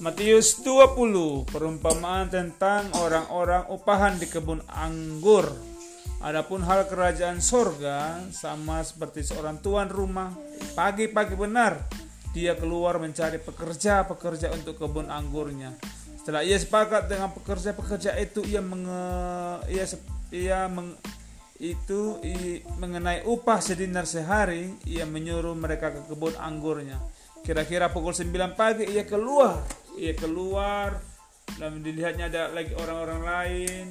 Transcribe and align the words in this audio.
Matius 0.00 0.64
20 0.64 1.44
perumpamaan 1.44 2.32
tentang 2.32 2.88
orang-orang 2.96 3.68
upahan 3.68 4.16
di 4.16 4.24
kebun 4.24 4.64
anggur. 4.64 5.44
Adapun 6.24 6.64
hal 6.64 6.88
kerajaan 6.88 7.44
sorga 7.44 8.16
sama 8.32 8.80
seperti 8.80 9.20
seorang 9.20 9.60
tuan 9.60 9.92
rumah 9.92 10.32
pagi-pagi 10.72 11.36
benar 11.36 11.84
dia 12.32 12.56
keluar 12.56 12.96
mencari 12.96 13.44
pekerja-pekerja 13.44 14.48
untuk 14.56 14.80
kebun 14.80 15.12
anggurnya. 15.12 15.76
Setelah 16.16 16.48
ia 16.48 16.56
sepakat 16.56 17.04
dengan 17.12 17.36
pekerja-pekerja 17.36 18.16
itu 18.24 18.40
ia 18.48 18.64
menge, 18.64 19.04
ia 19.68 19.84
ia 20.32 20.64
meng, 20.64 20.96
itu 21.60 22.16
mengenai 22.80 23.28
upah 23.28 23.60
sedinar 23.60 24.08
sehari 24.08 24.80
ia 24.88 25.04
menyuruh 25.04 25.52
mereka 25.52 25.92
ke 25.92 26.08
kebun 26.08 26.32
anggurnya. 26.40 26.96
Kira-kira 27.44 27.92
pukul 27.92 28.16
9 28.16 28.56
pagi 28.56 28.88
ia 28.88 29.04
keluar 29.04 29.60
ia 30.00 30.16
keluar. 30.16 31.04
Dan 31.60 31.84
dilihatnya 31.84 32.32
ada 32.32 32.48
lagi 32.48 32.72
orang-orang 32.72 33.20
lain. 33.20 33.86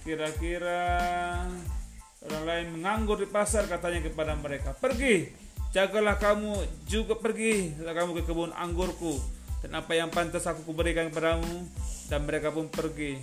Kira-kira 0.00 0.88
orang 2.24 2.44
lain 2.48 2.66
menganggur 2.80 3.20
di 3.20 3.28
pasar 3.28 3.68
katanya 3.68 4.08
kepada 4.08 4.32
mereka. 4.40 4.72
Pergi 4.72 5.28
jagalah 5.70 6.18
kamu 6.18 6.56
juga 6.88 7.14
pergi. 7.20 7.76
Kamu 7.76 8.16
ke 8.16 8.22
kebun 8.24 8.56
anggurku. 8.56 9.20
Dan 9.60 9.76
apa 9.76 9.92
yang 9.92 10.08
pantas 10.08 10.48
aku 10.48 10.72
berikan 10.72 11.12
kepadamu? 11.12 11.68
Dan 12.08 12.24
mereka 12.24 12.48
pun 12.48 12.72
pergi. 12.72 13.20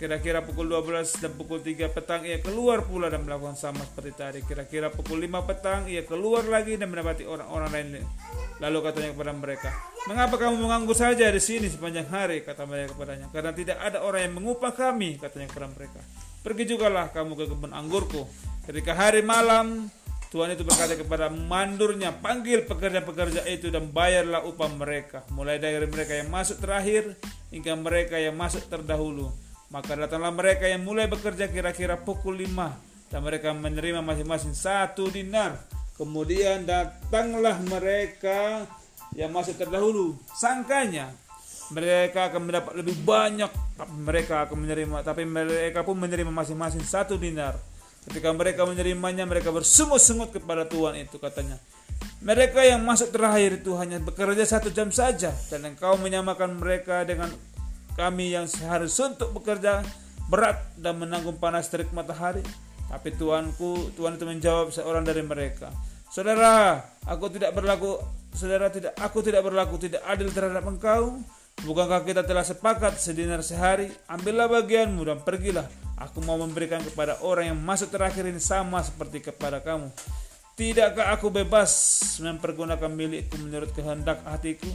Kira-kira 0.00 0.40
pukul 0.40 0.72
12 0.72 1.20
dan 1.20 1.32
pukul 1.36 1.60
3 1.60 1.92
petang 1.92 2.24
ia 2.24 2.40
keluar 2.40 2.88
pula 2.88 3.12
dan 3.12 3.24
melakukan 3.24 3.56
sama 3.56 3.84
seperti 3.84 4.12
tadi. 4.16 4.40
Kira-kira 4.44 4.88
pukul 4.88 5.20
5 5.20 5.48
petang 5.48 5.84
ia 5.92 6.04
keluar 6.08 6.44
lagi 6.48 6.80
dan 6.80 6.88
mendapati 6.88 7.28
orang-orang 7.28 7.68
lain. 7.72 7.88
Lalu 8.60 8.78
katanya 8.84 9.10
kepada 9.16 9.32
mereka, 9.32 9.70
"Mengapa 10.04 10.36
kamu 10.36 10.60
menganggur 10.60 10.92
saja 10.92 11.32
di 11.32 11.40
sini 11.40 11.72
sepanjang 11.72 12.06
hari?" 12.12 12.44
kata 12.44 12.68
mereka 12.68 12.92
kepadanya. 12.92 13.32
"Karena 13.32 13.56
tidak 13.56 13.80
ada 13.80 14.04
orang 14.04 14.28
yang 14.28 14.34
mengupah 14.36 14.72
kami," 14.76 15.16
katanya 15.16 15.48
kepada 15.48 15.72
mereka. 15.72 16.00
"Pergi 16.44 16.64
jugalah 16.68 17.08
kamu 17.08 17.32
ke 17.40 17.44
kebun 17.48 17.72
anggurku." 17.72 18.28
Ketika 18.68 18.92
hari 18.92 19.24
malam 19.24 19.88
Tuhan 20.30 20.54
itu 20.54 20.62
berkata 20.62 20.94
kepada 20.94 21.26
mandurnya, 21.26 22.14
panggil 22.14 22.62
pekerja-pekerja 22.62 23.50
itu 23.50 23.66
dan 23.66 23.90
bayarlah 23.90 24.46
upah 24.46 24.70
mereka. 24.70 25.26
Mulai 25.34 25.58
dari 25.58 25.82
mereka 25.90 26.14
yang 26.14 26.30
masuk 26.30 26.62
terakhir 26.62 27.18
hingga 27.50 27.74
mereka 27.74 28.14
yang 28.14 28.38
masuk 28.38 28.62
terdahulu. 28.70 29.26
Maka 29.74 29.98
datanglah 29.98 30.30
mereka 30.30 30.70
yang 30.70 30.86
mulai 30.86 31.10
bekerja 31.10 31.50
kira-kira 31.50 31.98
pukul 31.98 32.38
5 32.38 32.78
dan 33.10 33.26
mereka 33.26 33.50
menerima 33.50 34.06
masing-masing 34.06 34.54
satu 34.54 35.10
dinar. 35.10 35.58
Kemudian 36.00 36.64
datanglah 36.64 37.60
mereka 37.60 38.64
yang 39.12 39.36
masuk 39.36 39.60
terdahulu. 39.60 40.16
Sangkanya 40.32 41.12
mereka 41.76 42.32
akan 42.32 42.48
mendapat 42.48 42.72
lebih 42.72 42.96
banyak 43.04 43.52
tapi 43.76 43.94
mereka 44.00 44.48
akan 44.48 44.56
menerima 44.64 44.96
tapi 45.04 45.28
mereka 45.28 45.84
pun 45.84 46.00
menerima 46.00 46.32
masing-masing 46.32 46.80
satu 46.80 47.20
dinar. 47.20 47.52
Ketika 48.08 48.32
mereka 48.32 48.64
menerimanya 48.64 49.28
mereka 49.28 49.52
bersungut-sungut 49.52 50.32
kepada 50.32 50.64
Tuhan 50.64 51.04
itu 51.04 51.20
katanya. 51.20 51.60
Mereka 52.24 52.64
yang 52.64 52.80
masuk 52.80 53.12
terakhir 53.12 53.60
itu 53.60 53.76
hanya 53.76 54.00
bekerja 54.00 54.44
satu 54.48 54.72
jam 54.72 54.88
saja 54.88 55.36
dan 55.52 55.68
engkau 55.68 56.00
menyamakan 56.00 56.56
mereka 56.56 57.04
dengan 57.04 57.28
kami 57.92 58.32
yang 58.32 58.48
seharus 58.48 58.96
untuk 59.04 59.36
bekerja 59.36 59.84
berat 60.32 60.56
dan 60.80 60.96
menanggung 60.96 61.36
panas 61.36 61.68
terik 61.68 61.92
matahari. 61.92 62.40
Tapi 62.90 63.14
Tuanku, 63.14 63.94
Tuhan 63.94 64.18
itu 64.18 64.26
menjawab 64.26 64.74
seorang 64.74 65.06
dari 65.06 65.22
mereka, 65.22 65.70
Saudara, 66.10 66.74
aku 67.06 67.30
tidak 67.30 67.54
berlaku, 67.54 67.94
saudara 68.34 68.66
tidak, 68.66 68.98
aku 68.98 69.22
tidak 69.22 69.46
berlaku 69.46 69.78
tidak 69.78 70.02
adil 70.02 70.26
terhadap 70.34 70.66
engkau. 70.66 71.22
Bukankah 71.62 72.02
kita 72.02 72.26
telah 72.26 72.42
sepakat 72.42 72.98
sedinar 72.98 73.46
sehari? 73.46 73.86
Ambillah 74.10 74.50
bagianmu 74.50 75.06
dan 75.06 75.22
pergilah. 75.22 75.70
Aku 76.02 76.18
mau 76.26 76.34
memberikan 76.34 76.82
kepada 76.82 77.22
orang 77.22 77.54
yang 77.54 77.60
masuk 77.62 77.94
terakhir 77.94 78.26
ini 78.26 78.42
sama 78.42 78.82
seperti 78.82 79.22
kepada 79.22 79.62
kamu. 79.62 79.86
Tidakkah 80.58 81.14
aku 81.14 81.30
bebas 81.30 81.70
mempergunakan 82.18 82.90
milikku 82.90 83.38
menurut 83.38 83.70
kehendak 83.70 84.18
hatiku? 84.26 84.66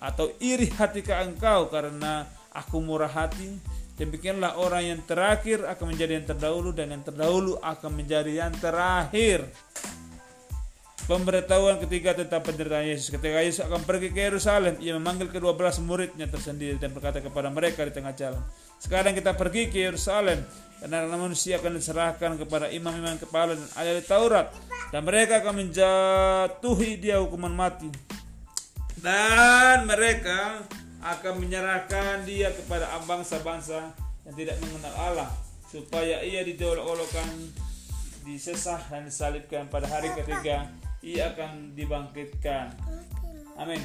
Atau 0.00 0.32
iri 0.40 0.72
hati 0.72 1.04
ke 1.04 1.12
engkau 1.12 1.68
karena 1.68 2.24
aku 2.48 2.80
murah 2.80 3.12
hati 3.12 3.60
demikianlah 3.98 4.56
orang 4.62 4.94
yang 4.94 5.00
terakhir 5.02 5.66
akan 5.66 5.92
menjadi 5.92 6.22
yang 6.22 6.26
terdahulu 6.30 6.70
dan 6.70 6.94
yang 6.94 7.02
terdahulu 7.02 7.58
akan 7.58 7.90
menjadi 7.92 8.46
yang 8.46 8.54
terakhir. 8.56 9.44
Pemberitahuan 11.08 11.80
ketiga 11.80 12.12
tentang 12.12 12.44
penderitaan 12.44 12.84
Yesus. 12.84 13.08
Ketika 13.08 13.40
Yesus 13.40 13.64
akan 13.64 13.80
pergi 13.82 14.12
ke 14.12 14.28
Yerusalem 14.28 14.76
ia 14.78 14.94
memanggil 14.94 15.32
kedua 15.32 15.56
belas 15.56 15.80
muridnya 15.82 16.28
tersendiri 16.30 16.76
dan 16.78 16.92
berkata 16.94 17.18
kepada 17.18 17.48
mereka 17.48 17.82
di 17.82 17.92
tengah 17.96 18.12
jalan 18.12 18.44
sekarang 18.78 19.10
kita 19.10 19.34
pergi 19.34 19.66
ke 19.66 19.90
Yerusalem 19.90 20.38
anak 20.86 21.10
manusia 21.10 21.58
akan 21.58 21.74
diserahkan 21.74 22.38
kepada 22.38 22.70
imam-imam 22.70 23.18
kepala 23.18 23.58
dan 23.58 23.68
ahli 23.74 23.98
Taurat 24.06 24.54
dan 24.94 25.02
mereka 25.02 25.42
akan 25.42 25.66
menjatuhi 25.66 27.02
dia 27.02 27.18
hukuman 27.18 27.50
mati. 27.50 27.90
Dan 28.98 29.86
mereka 29.90 30.62
akan 30.98 31.34
menyerahkan 31.38 32.26
dia 32.26 32.50
kepada 32.50 32.90
bangsa-bangsa 33.06 33.94
yang 34.26 34.34
tidak 34.34 34.56
mengenal 34.62 34.94
Allah 34.98 35.30
supaya 35.68 36.24
ia 36.24 36.42
didolok-olokkan 36.42 37.28
disesah 38.26 38.82
dan 38.90 39.06
disalibkan 39.06 39.70
pada 39.70 39.86
hari 39.88 40.10
ketiga 40.16 40.68
ia 41.00 41.30
akan 41.32 41.72
dibangkitkan. 41.78 42.74
Amin 43.54 43.80